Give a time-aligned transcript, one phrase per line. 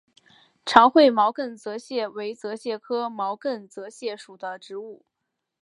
[0.65, 5.05] 长喙毛茛泽泻为泽泻科毛茛泽泻属的植物。